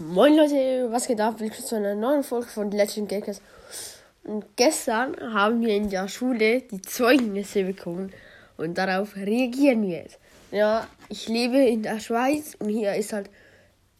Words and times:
Moin 0.00 0.36
Leute, 0.36 0.92
was 0.92 1.08
geht 1.08 1.20
ab? 1.20 1.40
Willkommen 1.40 1.66
zu 1.66 1.74
einer 1.74 1.96
neuen 1.96 2.22
Folge 2.22 2.46
von 2.46 2.70
Legend 2.70 3.08
Gackers. 3.08 3.42
Und 4.22 4.44
gestern 4.54 5.16
haben 5.34 5.60
wir 5.60 5.74
in 5.74 5.90
der 5.90 6.06
Schule 6.06 6.60
die 6.60 6.80
Zeugnisse 6.80 7.64
bekommen 7.64 8.12
und 8.56 8.78
darauf 8.78 9.16
reagieren 9.16 9.82
wir 9.82 10.02
jetzt. 10.02 10.20
Ja, 10.52 10.86
ich 11.08 11.26
lebe 11.26 11.58
in 11.58 11.82
der 11.82 11.98
Schweiz 11.98 12.54
und 12.60 12.68
hier 12.68 12.94
ist 12.94 13.12
halt, 13.12 13.28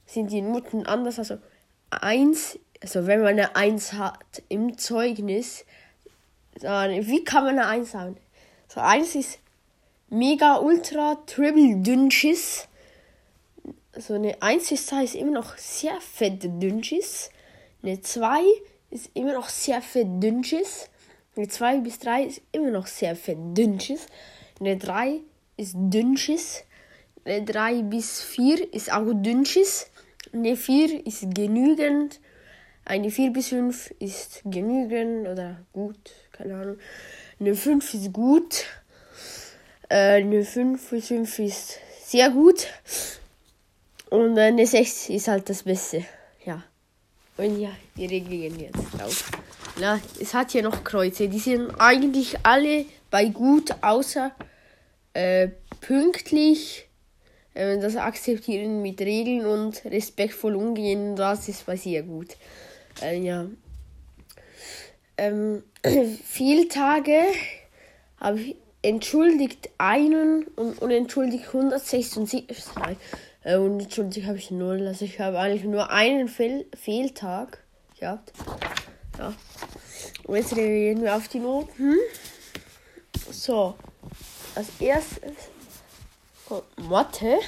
sind 0.06 0.30
die 0.30 0.40
Noten 0.40 0.86
anders. 0.86 1.18
Also 1.18 1.38
eins, 1.90 2.60
also 2.80 3.08
wenn 3.08 3.22
man 3.22 3.30
eine 3.30 3.56
Eins 3.56 3.94
hat 3.94 4.40
im 4.48 4.78
Zeugnis, 4.78 5.64
dann, 6.60 7.08
wie 7.08 7.24
kann 7.24 7.42
man 7.42 7.58
eine 7.58 7.66
Eins 7.66 7.94
haben? 7.96 8.16
So 8.68 8.78
eins 8.80 9.16
ist 9.16 9.40
mega 10.10 10.58
ultra 10.58 11.16
triple 11.26 11.82
dünnschiss 11.82 12.67
so 13.98 14.14
eine 14.14 14.40
1 14.40 14.70
bis 14.70 14.86
2 14.86 15.04
ist 15.04 15.14
immer 15.14 15.32
noch 15.32 15.56
sehr 15.58 16.00
fett 16.00 16.42
Dünnschiss. 16.42 17.30
Eine 17.82 18.00
2 18.00 18.42
ist 18.90 19.10
immer 19.14 19.34
noch 19.34 19.48
sehr 19.48 19.82
fett 19.82 20.06
Dünnschiss. 20.22 20.88
Eine 21.36 21.48
2 21.48 21.78
bis 21.78 21.98
3 21.98 22.24
ist 22.24 22.42
immer 22.52 22.70
noch 22.70 22.86
sehr 22.86 23.16
fett 23.16 23.38
Dünnschiss. 23.56 24.06
Eine 24.60 24.76
3 24.76 25.20
ist 25.56 25.74
Dünnschiss. 25.76 26.64
Eine 27.24 27.44
3 27.44 27.82
bis 27.82 28.22
4 28.22 28.72
ist 28.72 28.92
auch 28.92 29.04
Dünnschiss. 29.12 29.90
Eine 30.32 30.56
4 30.56 31.06
ist 31.06 31.34
genügend. 31.34 32.20
Eine 32.84 33.10
4 33.10 33.32
bis 33.32 33.48
5 33.48 33.94
ist 33.98 34.42
genügend 34.44 35.28
oder 35.28 35.58
gut, 35.72 35.98
keine 36.32 36.54
Ahnung. 36.54 36.78
Eine 37.38 37.54
5 37.54 37.94
ist 37.94 38.12
gut. 38.12 38.64
Äh, 39.88 40.22
eine 40.22 40.44
5 40.44 40.90
bis 40.90 41.08
5 41.08 41.38
ist 41.40 41.78
sehr 42.04 42.30
gut. 42.30 42.66
Und 44.10 44.38
eine 44.38 44.66
6 44.66 45.10
ist 45.10 45.28
halt 45.28 45.48
das 45.48 45.62
Beste. 45.62 46.04
Ja. 46.44 46.62
Und 47.36 47.60
ja, 47.60 47.70
wir 47.94 48.10
reagieren 48.10 48.58
jetzt 48.58 48.82
drauf. 48.98 49.30
Na, 49.78 50.00
es 50.20 50.34
hat 50.34 50.52
hier 50.52 50.62
noch 50.62 50.82
Kreuze. 50.82 51.28
Die 51.28 51.38
sind 51.38 51.70
eigentlich 51.78 52.36
alle 52.42 52.84
bei 53.10 53.26
gut, 53.26 53.74
außer 53.80 54.32
äh, 55.12 55.48
pünktlich. 55.80 56.88
Äh, 57.54 57.78
das 57.78 57.96
Akzeptieren 57.96 58.82
mit 58.82 59.00
Regeln 59.00 59.44
und 59.46 59.84
respektvoll 59.84 60.54
umgehen, 60.54 61.16
das 61.16 61.48
ist 61.48 61.66
bei 61.66 61.76
sehr 61.76 62.02
gut. 62.02 62.36
Äh, 63.02 63.20
ja. 63.20 63.46
Ähm, 65.16 65.62
Fehltage 66.24 67.20
habe 68.20 68.40
ich 68.40 68.56
entschuldigt 68.82 69.70
einen 69.78 70.44
und 70.56 70.80
unentschuldigt 70.80 71.46
176. 71.48 72.44
Äh, 73.48 73.56
und 73.56 73.80
entschuldigt 73.80 74.26
habe 74.26 74.36
ich 74.36 74.50
null. 74.50 74.86
Also 74.86 75.06
ich 75.06 75.18
habe 75.20 75.38
eigentlich 75.38 75.64
nur 75.64 75.90
einen 75.90 76.28
Fehl 76.28 76.66
Fehltag 76.74 77.64
gehabt. 77.98 78.32
Ja. 79.18 79.32
Und 80.24 80.36
jetzt 80.36 80.54
reagieren 80.54 81.02
wir 81.02 81.16
auf 81.16 81.28
die 81.28 81.38
Noten. 81.38 81.96
So. 83.30 83.74
Als 84.54 84.68
erstes 84.80 85.32
kommt 86.46 86.78
Mathe. 86.90 87.38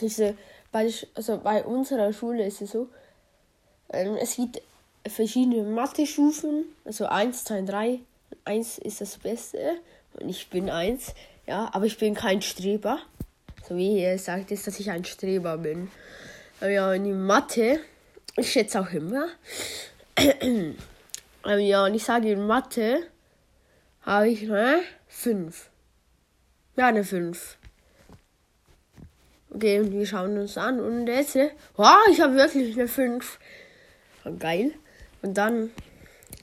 Diese, 0.00 0.36
bei, 0.70 0.92
also 1.14 1.38
bei 1.38 1.64
unserer 1.64 2.12
Schule 2.12 2.46
ist 2.46 2.60
es 2.60 2.70
so, 2.70 2.88
ähm, 3.90 4.16
es 4.16 4.36
gibt 4.36 4.62
verschiedene 5.06 5.62
Mathe-Stufen, 5.64 6.64
also 6.84 7.06
1, 7.06 7.44
2, 7.44 7.62
3. 7.62 7.98
1 8.44 8.78
ist 8.78 9.00
das 9.00 9.18
Beste 9.18 9.76
und 10.14 10.28
ich 10.28 10.48
bin 10.48 10.70
1, 10.70 11.14
ja, 11.46 11.70
aber 11.72 11.86
ich 11.86 11.98
bin 11.98 12.14
kein 12.14 12.42
Streber. 12.42 13.00
So 13.68 13.76
wie 13.76 14.02
ihr 14.02 14.18
sagt, 14.18 14.50
ist, 14.50 14.66
dass 14.66 14.80
ich 14.80 14.90
ein 14.90 15.04
Streber 15.04 15.56
bin. 15.56 15.90
Ja, 16.60 16.92
in 16.92 17.04
die 17.04 17.12
Mathe, 17.12 17.80
ich 18.36 18.50
schätze 18.50 18.80
auch 18.80 18.90
immer. 18.92 19.28
ja, 21.46 21.84
und 21.84 21.94
ich 21.94 22.04
sage 22.04 22.32
in 22.32 22.46
Mathe 22.46 23.06
habe 24.02 24.28
ich 24.28 24.50
eine 24.50 24.80
5. 25.08 25.70
Ja, 26.76 26.88
eine 26.88 27.04
5. 27.04 27.58
Okay, 29.50 29.80
und 29.80 29.92
wir 29.92 30.06
schauen 30.06 30.38
uns 30.38 30.58
an. 30.58 30.80
Und 30.80 31.06
jetzt, 31.06 31.36
wow, 31.76 31.98
ich 32.10 32.20
habe 32.20 32.34
wirklich 32.34 32.76
eine 32.76 32.88
5. 32.88 33.38
Geil. 34.38 34.72
Und 35.22 35.34
dann 35.38 35.70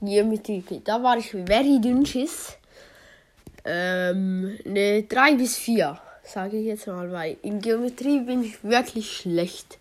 Geometrie. 0.01 0.63
Da 0.85 1.03
war 1.03 1.17
ich 1.17 1.31
very 1.31 1.81
dünnschiss. 1.81 2.57
Ähm, 3.65 4.57
eine 4.65 5.03
3 5.03 5.35
bis 5.35 5.57
4 5.57 5.99
sage 6.29 6.57
ich 6.57 6.65
jetzt 6.65 6.87
mal, 6.87 7.11
weil 7.11 7.37
in 7.41 7.59
Geometrie 7.59 8.19
bin 8.19 8.43
ich 8.43 8.63
wirklich 8.63 9.17
schlecht. 9.17 9.79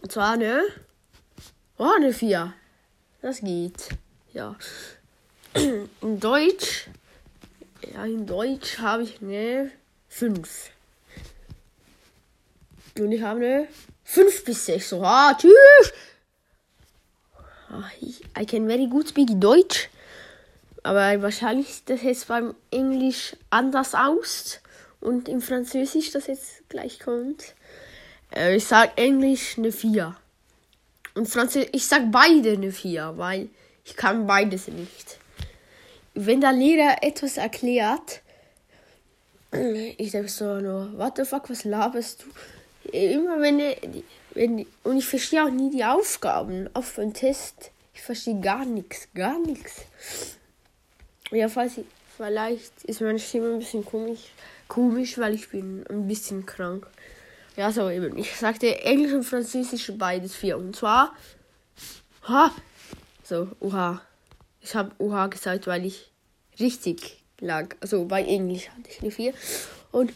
Und 0.00 0.12
zwar 0.12 0.32
eine, 0.32 0.62
oh, 1.78 1.90
eine 1.96 2.12
4. 2.12 2.52
Das 3.20 3.40
geht. 3.40 3.88
Ja. 4.32 4.56
In 5.54 6.20
Deutsch, 6.20 6.88
ja, 7.92 8.04
in 8.04 8.26
Deutsch 8.26 8.78
habe 8.78 9.04
ich 9.04 9.22
eine 9.22 9.70
5. 10.08 10.70
Und 12.98 13.12
ich 13.12 13.22
habe 13.22 13.40
eine 13.40 13.68
5 14.02 14.44
bis 14.44 14.66
6. 14.66 14.88
So, 14.90 15.02
ah, 15.02 15.32
tschüss. 15.34 15.92
Ah, 17.70 17.88
I 18.38 18.44
can 18.44 18.66
very 18.66 18.86
good 18.88 19.08
speak 19.08 19.28
Deutsch. 19.40 19.88
Aber 20.84 21.22
wahrscheinlich 21.22 21.74
sieht 21.74 21.88
das 21.88 22.02
jetzt 22.02 22.28
beim 22.28 22.54
Englisch 22.70 23.34
anders 23.48 23.94
aus. 23.94 24.60
Und 25.00 25.28
im 25.28 25.40
Französisch, 25.40 26.12
das 26.12 26.26
jetzt 26.26 26.68
gleich 26.68 27.00
kommt. 27.00 27.54
Äh, 28.34 28.56
ich 28.56 28.66
sag 28.66 28.98
Englisch 28.98 29.56
eine 29.58 29.72
4. 29.72 30.14
Und 31.14 31.26
Französisch, 31.26 31.70
ich 31.72 31.86
sag 31.86 32.12
beide 32.12 32.52
eine 32.52 32.70
4, 32.70 33.14
weil 33.16 33.48
ich 33.84 33.96
kann 33.96 34.26
beides 34.26 34.68
nicht. 34.68 35.18
Wenn 36.12 36.42
der 36.42 36.52
Lehrer 36.52 37.02
etwas 37.02 37.38
erklärt, 37.38 38.20
ich 39.52 40.10
sag 40.10 40.28
so 40.28 40.60
nur, 40.60 40.98
what 40.98 41.16
the 41.16 41.24
fuck, 41.24 41.48
was 41.48 41.64
laberst 41.64 42.24
du? 42.24 42.90
Immer 42.90 43.40
wenn, 43.40 43.62
wenn 44.34 44.66
und 44.82 44.98
ich 44.98 45.06
verstehe 45.06 45.44
auch 45.44 45.50
nie 45.50 45.70
die 45.70 45.84
Aufgaben 45.84 46.68
auf 46.74 46.96
dem 46.96 47.14
Test. 47.14 47.70
Ich 47.94 48.02
verstehe 48.02 48.38
gar 48.40 48.66
nichts, 48.66 49.08
gar 49.14 49.38
nichts. 49.38 49.86
Ja, 51.34 51.48
falls 51.48 51.78
ich, 51.78 51.86
vielleicht 52.16 52.84
ist 52.84 53.00
meine 53.00 53.18
Stimme 53.18 53.52
ein 53.52 53.58
bisschen 53.58 53.84
komisch, 53.84 54.32
komisch, 54.68 55.18
weil 55.18 55.34
ich 55.34 55.48
bin 55.48 55.84
ein 55.90 56.06
bisschen 56.06 56.46
krank. 56.46 56.86
Ja, 57.56 57.72
so 57.72 57.90
eben. 57.90 58.16
Ich 58.16 58.36
sagte 58.36 58.82
Englisch 58.82 59.12
und 59.12 59.24
Französisch 59.24 59.92
beides 59.96 60.34
vier. 60.34 60.56
Und 60.56 60.76
zwar, 60.76 61.12
ha, 62.28 62.52
so, 63.24 63.48
uha. 63.60 64.00
Ich 64.60 64.74
habe 64.74 64.92
uha 64.98 65.26
gesagt, 65.26 65.66
weil 65.66 65.86
ich 65.86 66.10
richtig 66.58 67.24
lag. 67.40 67.74
Also 67.80 68.04
bei 68.04 68.22
Englisch 68.22 68.68
hatte 68.68 68.88
ich 68.88 69.02
eine 69.02 69.10
4. 69.10 69.34
Und 69.92 70.12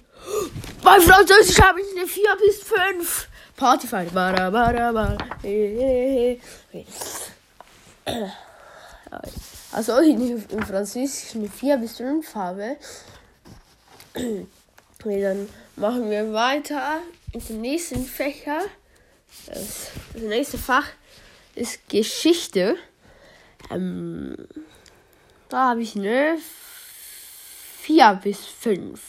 bei 0.83 1.01
Französisch 1.01 1.61
habe 1.61 1.81
ich 1.81 1.97
eine 1.97 2.07
4 2.07 2.37
bis 2.41 2.63
5. 2.63 3.29
Partyfight. 3.57 4.15
Bara, 4.15 4.51
bara, 4.51 4.93
bara. 4.93 5.19
Hey, 5.43 6.41
hey, 6.73 6.87
hey. 8.07 8.33
Also 9.73 9.99
in, 9.99 10.45
im 10.49 10.63
Französischen 10.63 11.43
eine 11.43 11.51
4 11.51 11.77
bis 11.77 11.99
5 11.99 12.35
habe. 12.35 12.77
dann 15.05 15.49
machen 15.77 16.11
wir 16.11 16.33
weiter 16.33 17.01
mit 17.33 17.49
dem 17.49 17.61
nächsten 17.61 18.05
Fächer. 18.05 18.61
Das, 19.47 19.91
das 20.15 20.23
nächste 20.23 20.59
Fach 20.59 20.89
ist 21.55 21.89
Geschichte. 21.89 22.77
Ähm, 23.71 24.37
da 25.49 25.71
habe 25.71 25.83
ich 25.83 25.97
eine 25.97 26.39
4 27.83 28.21
bis 28.23 28.39
5. 28.39 29.01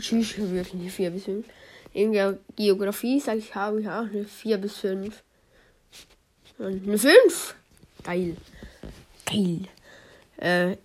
Tschüss, 0.00 0.38
wirklich 0.38 0.74
eine 0.74 0.90
4 0.90 1.10
bis 1.10 1.24
5. 1.24 1.46
In 1.92 2.12
der 2.12 2.38
Geografie 2.54 3.18
sage 3.20 3.38
ich, 3.38 3.54
habe 3.54 3.80
ich 3.80 3.88
auch 3.88 4.04
eine 4.04 4.24
4 4.24 4.58
bis 4.58 4.76
5. 4.78 5.22
Und 6.58 6.86
eine 6.86 6.98
5. 6.98 7.54
Geil. 8.04 8.36
Geil. 9.30 9.68
Äh, 10.38 10.76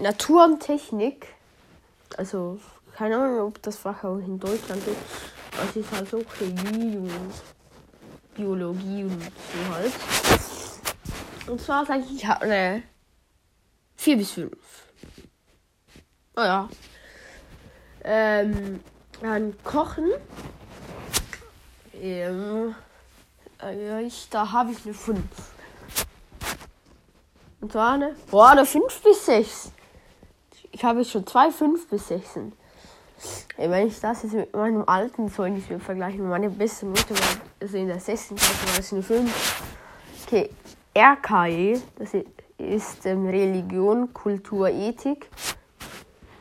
Natur 0.00 0.44
und 0.44 0.60
Technik. 0.60 1.26
Also, 2.16 2.58
keine 2.94 3.16
Ahnung, 3.16 3.48
ob 3.48 3.62
das 3.62 3.76
Fach 3.76 4.04
auch 4.04 4.18
in 4.18 4.38
Deutschland 4.38 4.86
ist. 4.86 4.96
Aber 5.52 5.68
es 5.68 5.76
ist 5.76 5.92
halt 5.92 6.08
so 6.08 6.22
Chemie 6.38 6.96
und 6.96 7.10
Biologie 8.34 9.04
und 9.04 9.22
so 9.22 9.74
halt. 9.74 9.92
Und 11.48 11.60
zwar 11.60 11.84
sage 11.86 12.04
ich, 12.04 12.16
ich 12.16 12.26
habe 12.26 12.44
eine 12.44 12.82
4 13.96 14.16
bis 14.16 14.32
5. 14.32 14.52
Oh 16.36 16.40
ja. 16.40 16.68
Ähm, 18.04 18.80
dann 19.20 19.54
Kochen. 19.64 20.10
Ähm, 21.94 22.74
äh, 23.62 24.02
ich, 24.04 24.28
da 24.30 24.52
habe 24.52 24.72
ich 24.72 24.84
eine 24.84 24.94
5. 24.94 25.22
Und 27.60 27.72
zwar 27.72 27.94
eine, 27.94 28.14
boah, 28.30 28.50
eine 28.50 28.66
5 28.66 29.02
bis 29.02 29.26
6. 29.26 29.72
Ich 30.72 30.84
habe 30.84 31.00
jetzt 31.00 31.10
schon 31.10 31.26
zwei 31.26 31.50
5 31.50 31.88
bis 31.88 32.08
6. 32.08 32.40
wenn 33.56 33.86
ich 33.86 33.98
das 33.98 34.22
jetzt 34.24 34.34
mit 34.34 34.54
meinem 34.54 34.84
alten 34.86 35.30
Zeugnis 35.32 35.64
vergleiche, 35.82 36.18
mit 36.18 36.28
meiner 36.28 36.50
besten 36.50 36.88
Note, 36.88 37.14
also 37.60 37.76
in 37.76 37.86
der 37.86 38.00
sechsten 38.00 38.36
Klasse 38.36 38.66
war 38.68 38.78
es 38.78 38.92
eine 38.92 39.02
5. 39.02 39.62
Okay, 40.26 40.50
RKE, 40.96 41.80
das 41.98 42.10
ist 42.58 43.06
ähm, 43.06 43.26
Religion, 43.26 44.12
Kultur, 44.12 44.68
Ethik. 44.68 45.30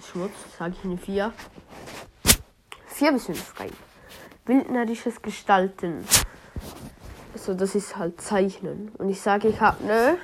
Schmutz, 0.02 0.34
sage 0.58 0.76
ich 0.78 0.86
eine 0.86 0.98
4. 0.98 1.34
4 2.88 3.12
bis 3.12 3.26
5 3.26 3.60
rein. 3.60 3.72
Bildnerisches 4.46 5.22
Gestalten. 5.22 6.06
Also 7.34 7.54
das 7.54 7.76
ist 7.76 7.98
halt 7.98 8.22
Zeichnen. 8.22 8.92
Und 8.98 9.10
ich 9.10 9.22
sage, 9.22 9.48
ich 9.50 9.60
habe 9.60 9.84
eine 9.84 10.18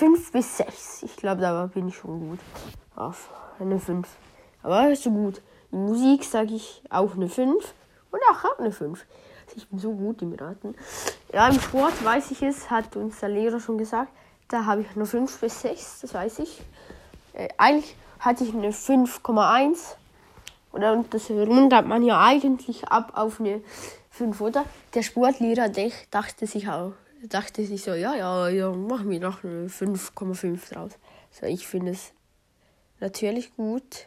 5 0.00 0.32
bis 0.32 0.56
6. 0.56 1.02
Ich 1.02 1.16
glaube, 1.16 1.42
da 1.42 1.66
bin 1.66 1.88
ich 1.88 1.94
schon 1.94 2.30
gut. 2.30 2.38
Auf 2.96 3.28
eine 3.58 3.78
5. 3.78 4.08
Aber 4.62 4.90
ist 4.90 5.02
so 5.02 5.10
gut. 5.10 5.42
In 5.70 5.84
Musik 5.84 6.24
sage 6.24 6.54
ich 6.54 6.82
auch 6.88 7.14
eine 7.16 7.28
5 7.28 7.74
und 8.10 8.20
auch 8.30 8.58
eine 8.58 8.72
5. 8.72 8.98
Also 9.44 9.56
ich 9.58 9.68
bin 9.68 9.78
so 9.78 9.92
gut 9.92 10.22
im 10.22 10.32
Raten. 10.32 10.74
Ja, 11.34 11.48
im 11.48 11.60
Sport 11.60 12.02
weiß 12.02 12.30
ich 12.30 12.40
es, 12.40 12.70
hat 12.70 12.96
uns 12.96 13.20
der 13.20 13.28
Lehrer 13.28 13.60
schon 13.60 13.76
gesagt. 13.76 14.10
Da 14.48 14.64
habe 14.64 14.80
ich 14.80 14.96
nur 14.96 15.04
5 15.04 15.38
bis 15.38 15.60
6, 15.60 16.00
das 16.00 16.14
weiß 16.14 16.38
ich. 16.38 16.62
Äh, 17.34 17.50
eigentlich 17.58 17.94
hatte 18.20 18.44
ich 18.44 18.54
eine 18.54 18.70
5,1. 18.70 19.96
Und 20.72 21.12
das 21.12 21.28
rundet 21.28 21.86
man 21.86 22.02
ja 22.02 22.24
eigentlich 22.24 22.88
ab 22.88 23.12
auf 23.16 23.38
eine 23.38 23.60
5, 24.12 24.40
oder? 24.40 24.64
Der 24.94 25.02
Sportlehrer 25.02 25.68
dachte 26.10 26.46
sich 26.46 26.70
auch, 26.70 26.92
dachte 27.28 27.64
sich 27.64 27.82
so, 27.82 27.92
ja, 27.92 28.14
ja, 28.14 28.48
ja, 28.48 28.70
machen 28.70 29.10
wir 29.10 29.20
noch 29.20 29.44
eine 29.44 29.68
5,5 29.68 30.72
draus. 30.72 30.92
So, 31.30 31.46
ich 31.46 31.66
finde 31.66 31.92
es 31.92 32.12
natürlich 33.00 33.54
gut. 33.56 34.06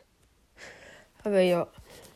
Aber 1.24 1.40
ja, 1.40 1.68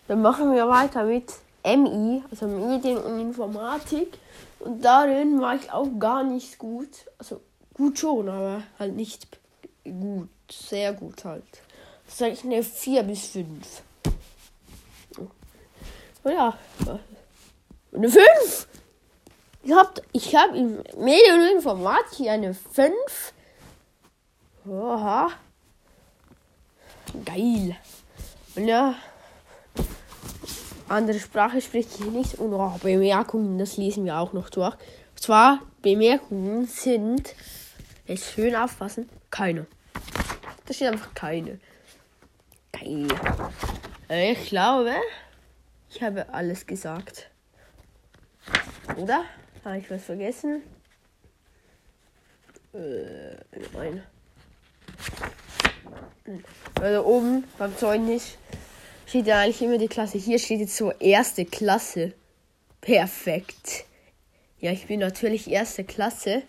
dann 0.08 0.22
machen 0.22 0.54
wir 0.54 0.68
weiter 0.68 1.04
mit 1.04 1.34
MI, 1.64 2.24
also 2.30 2.48
Medien 2.48 2.98
und 2.98 3.20
Informatik. 3.20 4.18
Und 4.60 4.84
darin 4.84 5.40
war 5.40 5.56
ich 5.56 5.72
auch 5.72 5.88
gar 6.00 6.24
nicht 6.24 6.58
gut. 6.58 7.06
Also 7.18 7.42
gut 7.74 8.00
schon, 8.00 8.28
aber 8.28 8.64
halt 8.80 8.96
nicht 8.96 9.28
gut. 9.84 10.30
Sehr 10.50 10.94
gut 10.94 11.26
halt. 11.26 11.44
Das 12.06 12.22
ich 12.22 12.44
eine 12.44 12.64
4 12.64 13.04
bis 13.04 13.28
5. 13.28 13.84
Oh 16.24 16.30
ja. 16.30 16.58
Eine 17.94 18.10
5! 18.10 18.68
Ich 19.68 19.74
habe 19.74 20.02
ich 20.14 20.34
hab 20.34 20.56
in 20.56 20.78
Medien 20.98 21.42
und 21.42 21.56
Informatik 21.58 22.30
eine 22.30 22.54
5. 22.54 22.94
Oha. 24.66 25.30
Geil. 27.26 27.76
Und 28.56 28.66
ja, 28.66 28.96
andere 30.88 31.20
Sprache 31.20 31.60
spricht 31.60 32.00
ich 32.00 32.06
nicht. 32.06 32.36
Und 32.36 32.54
oh, 32.54 32.80
Bemerkungen, 32.82 33.58
das 33.58 33.76
lesen 33.76 34.06
wir 34.06 34.20
auch 34.20 34.32
noch 34.32 34.50
durch. 34.50 34.74
Und 34.74 35.20
zwar, 35.20 35.60
Bemerkungen 35.82 36.66
sind, 36.66 37.36
jetzt 38.06 38.32
schön 38.32 38.56
aufpassen, 38.56 39.10
keine. 39.32 39.66
Das 40.66 40.78
steht 40.78 40.94
einfach 40.94 41.14
keine. 41.14 41.60
Geil. 42.72 43.10
Ich 44.08 44.48
glaube, 44.48 44.94
ich 45.90 46.02
habe 46.02 46.34
alles 46.34 46.66
gesagt. 46.66 47.30
Oder? 48.96 49.26
Habe 49.68 49.80
ich 49.80 49.92
was 49.92 50.06
vergessen? 50.06 50.62
Äh, 52.74 53.36
nein. 53.74 54.02
Also 56.80 57.06
oben 57.06 57.44
beim 57.58 57.76
Zeugnis 57.76 58.38
steht 59.06 59.28
ja 59.28 59.42
eigentlich 59.42 59.62
immer 59.62 59.78
die 59.78 59.90
Klasse. 59.90 60.20
Hier 60.20 60.40
steht 60.40 60.62
jetzt 60.62 60.78
so 60.78 60.92
erste 60.92 61.44
Klasse. 61.44 62.14
Perfekt. 62.80 63.84
Ja, 64.62 64.72
ich 64.72 64.88
bin 64.88 65.02
natürlich 65.02 65.52
erste 65.52 65.84
Klasse. 65.84 66.44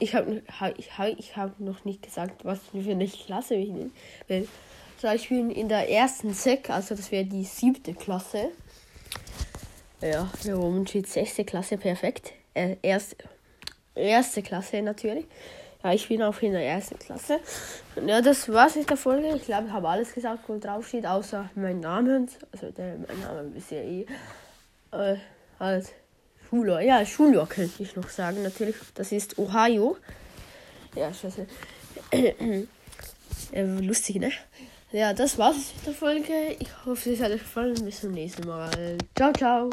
Ich 0.00 0.16
habe 0.16 0.42
ich 0.78 0.98
hab, 0.98 1.16
ich 1.16 1.36
hab 1.36 1.60
noch 1.60 1.84
nicht 1.84 2.02
gesagt, 2.02 2.44
was 2.44 2.58
für 2.72 2.90
eine 2.90 3.06
Klasse 3.06 3.54
ich 3.54 3.72
bin. 4.26 4.48
So, 5.00 5.06
ich 5.12 5.28
bin 5.28 5.52
in 5.52 5.68
der 5.68 5.88
ersten 5.88 6.34
Sek, 6.34 6.70
also 6.70 6.96
das 6.96 7.12
wäre 7.12 7.24
die 7.24 7.44
siebte 7.44 7.94
Klasse. 7.94 8.50
Ja, 10.00 10.28
hier 10.42 10.58
oben 10.58 10.84
steht 10.88 11.06
sechste 11.06 11.44
Klasse, 11.44 11.78
perfekt. 11.78 12.32
Äh, 12.58 12.76
erste, 12.82 13.16
erste 13.94 14.42
Klasse 14.42 14.82
natürlich. 14.82 15.26
Ja, 15.84 15.92
ich 15.92 16.08
bin 16.08 16.20
auch 16.22 16.42
in 16.42 16.52
der 16.52 16.66
ersten 16.66 16.98
Klasse. 16.98 17.38
Ja, 18.04 18.20
das 18.20 18.48
war's 18.52 18.74
mit 18.74 18.90
der 18.90 18.96
Folge. 18.96 19.28
Ich 19.36 19.44
glaube, 19.44 19.68
ich 19.68 19.72
habe 19.72 19.88
alles 19.88 20.12
gesagt, 20.12 20.48
wo 20.48 20.58
drauf 20.58 20.88
steht, 20.88 21.06
außer 21.06 21.48
mein 21.54 21.78
Name. 21.78 22.26
Also 22.50 22.70
der, 22.72 22.96
mein 23.06 23.20
Name 23.20 23.56
ist 23.56 23.70
ja 23.70 23.78
eh 23.78 24.06
äh, 24.90 25.16
halt 25.60 25.92
Schuljahr. 26.48 26.80
Ja, 26.80 27.06
Schuljahr 27.06 27.46
könnte 27.46 27.80
ich 27.80 27.94
noch 27.94 28.08
sagen. 28.08 28.42
Natürlich, 28.42 28.74
das 28.94 29.12
ist 29.12 29.38
Ohio. 29.38 29.96
Ja, 30.96 31.14
scheiße. 31.14 31.46
äh, 33.52 33.62
lustig, 33.62 34.16
ne? 34.16 34.32
Ja, 34.90 35.12
das 35.12 35.38
war's 35.38 35.74
mit 35.76 35.86
der 35.86 35.94
Folge. 35.94 36.56
Ich 36.58 36.70
hoffe, 36.84 37.12
es 37.12 37.20
hat 37.20 37.30
euch 37.30 37.40
gefallen. 37.40 37.84
Bis 37.84 38.00
zum 38.00 38.10
nächsten 38.10 38.48
Mal. 38.48 38.98
Ciao, 39.14 39.32
ciao. 39.32 39.70